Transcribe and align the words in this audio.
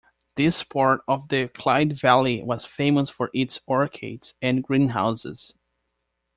This 0.35 0.63
part 0.63 1.01
of 1.07 1.27
the 1.27 1.47
Clyde 1.49 1.93
Valley 1.93 2.41
was 2.41 2.65
famous 2.65 3.07
for 3.11 3.29
its 3.35 3.59
orchards 3.67 4.33
and 4.41 4.63
greenhouses. 4.63 5.53